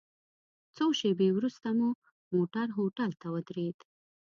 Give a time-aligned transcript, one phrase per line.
[0.75, 1.89] څو شېبې وروسته مو
[2.33, 3.77] موټر هوټل ته ودرید.